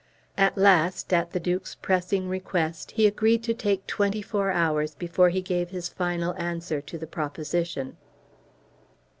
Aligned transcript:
At 0.35 0.57
last, 0.57 1.13
at 1.13 1.29
the 1.29 1.39
Duke's 1.39 1.75
pressing 1.75 2.27
request, 2.27 2.89
he 2.89 3.05
agreed 3.05 3.43
to 3.43 3.53
take 3.53 3.85
twenty 3.85 4.23
four 4.23 4.49
hours 4.49 4.95
before 4.95 5.29
he 5.29 5.43
gave 5.43 5.69
his 5.69 5.89
final 5.89 6.33
answer 6.41 6.81
to 6.81 6.97
the 6.97 7.05
proposition. 7.05 7.97